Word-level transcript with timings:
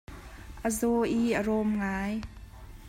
A 0.67 0.69
zaw 0.77 0.99
i 1.19 1.21
a 1.39 1.41
rawm 1.47 1.69
ngai. 1.79 2.15